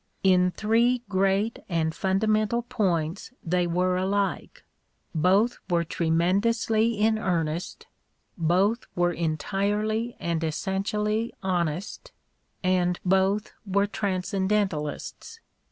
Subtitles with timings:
[0.23, 4.63] In three great and fundamental points they were alike:
[5.13, 7.85] both were tremendously in earnest,
[8.35, 12.13] both were entirely and j^essentially honest,
[12.63, 15.39] and both were transcendentalists.